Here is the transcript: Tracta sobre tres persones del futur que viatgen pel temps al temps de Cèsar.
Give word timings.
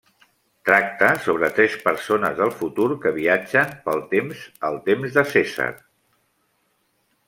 Tracta 0.69 1.09
sobre 1.25 1.49
tres 1.57 1.75
persones 1.83 2.35
del 2.41 2.55
futur 2.63 2.89
que 3.05 3.13
viatgen 3.21 3.77
pel 3.87 4.03
temps 4.17 4.45
al 4.71 4.83
temps 4.93 5.19
de 5.21 5.29
Cèsar. 5.37 5.73